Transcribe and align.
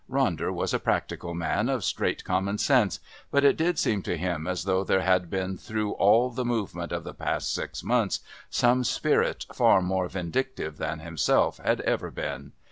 Ronder 0.09 0.51
was 0.51 0.73
a 0.73 0.79
practical 0.79 1.35
man 1.35 1.69
of 1.69 1.83
straight 1.83 2.23
common 2.23 2.57
sense, 2.57 2.99
but 3.29 3.43
it 3.43 3.55
did 3.55 3.77
seem 3.77 4.01
to 4.01 4.17
him 4.17 4.47
as 4.47 4.63
though 4.63 4.83
there 4.83 5.01
had 5.03 5.29
been 5.29 5.59
through 5.59 5.91
all 5.91 6.31
the 6.31 6.43
movement 6.43 6.91
of 6.91 7.03
the 7.03 7.13
last 7.19 7.53
six 7.53 7.83
months 7.83 8.21
some 8.49 8.83
spirit 8.83 9.45
far 9.53 9.79
more 9.79 10.07
vindictive 10.09 10.77
than 10.79 11.01
himself 11.01 11.59
had 11.63 11.81
ever 11.81 12.09
been. 12.09 12.53